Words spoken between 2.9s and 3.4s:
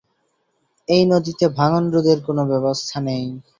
নেই।